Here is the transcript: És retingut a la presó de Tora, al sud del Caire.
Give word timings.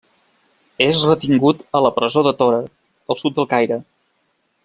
És 0.85 1.01
retingut 1.09 1.61
a 1.79 1.83
la 1.87 1.91
presó 1.99 2.25
de 2.29 2.33
Tora, 2.41 2.63
al 3.15 3.21
sud 3.25 3.39
del 3.41 3.49
Caire. 3.55 3.81